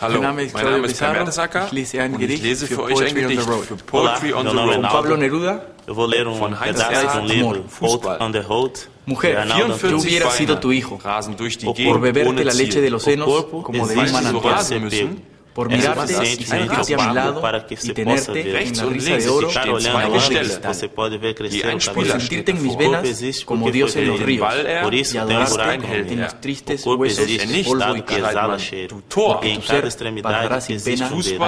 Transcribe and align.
Hallo, 0.00 0.14
mein 0.14 0.22
Name 0.22 0.42
ist 0.44 0.54
Claudio 0.54 0.82
mein 0.82 0.82
Name 0.82 0.86
ist 0.86 0.98
Pizarro. 0.98 1.28
Ich 2.18 2.36
Poetry 3.86 4.32
on 4.32 4.46
the 4.46 4.52
Road. 4.56 4.82
Pablo 4.92 5.16
Neruda. 5.16 5.66
De. 7.28 7.44
Mujer, 9.06 9.36
yo 9.88 9.98
hubiera 9.98 10.30
sido 10.30 10.58
tu 10.60 10.72
hijo, 10.72 10.98
o 11.64 11.74
por 11.74 12.00
beberte 12.00 12.44
la 12.44 12.52
leche 12.54 12.80
de 12.80 12.90
los 12.90 13.02
senos, 13.02 13.26
como 13.62 13.86
de. 13.86 13.96
Por 15.54 15.70
É 15.72 15.76
mirarte 15.76 16.12
suficiente 16.14 16.46
sentirte 16.46 16.94
a 16.94 17.08
mi 17.08 17.14
lado 17.14 17.40
para 17.40 17.66
que 17.66 17.74
y 17.74 17.76
se 17.76 17.92
possa 17.92 18.32
tenerte 18.32 18.80
und 18.84 18.92
risa 18.92 19.16
de 19.18 19.28
oro 19.28 19.48
Estar 19.48 19.68
olhando 19.68 19.98
agora, 19.98 20.20
Gestelle. 20.20 20.60
você 20.74 20.88
pode 20.88 21.18
ver 21.18 21.34
crescer 21.34 21.66
o 21.74 21.80
Spieler 21.80 22.12
por 22.12 22.20
sentirte 22.20 22.50
en 22.52 22.62
mis 22.62 22.76
venas 22.76 22.92
corpo 23.00 23.08
existe 23.08 23.44
como 23.44 23.70
Dios 23.70 23.96
en 23.96 24.06
los 24.08 24.20
ríos 24.20 24.48
Por 24.82 24.94
isso 24.94 25.16
y 25.16 25.20
tem 25.26 25.36
um 25.36 25.40
adorarte 25.42 26.12
en 26.12 26.20
los 26.22 26.34
tristes 26.40 26.80
O 26.82 26.84
corpo 26.90 27.02
huesos, 27.02 27.26
polvo 27.26 27.52
y 27.54 27.60
estado 27.60 27.94
que 27.94 28.02
carne. 28.02 28.26
exala 28.28 28.48
Mann, 28.48 28.58
cheiro. 28.60 28.96
du 28.96 29.02
Tor. 29.02 29.32
Porque 29.34 29.48
em 29.48 29.60
Tu 29.60 29.66
cada 29.66 29.86
extremidade 29.88 30.72
existe 30.72 31.04
um 31.04 31.20
dedo. 31.20 31.38